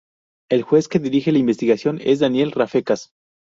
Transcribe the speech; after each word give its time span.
El 0.49 0.63
juez 0.63 0.87
que 0.87 0.97
dirige 0.97 1.31
la 1.31 1.37
investigación 1.37 1.99
es 2.03 2.17
Daniel 2.17 2.51
Rafecas. 2.53 3.11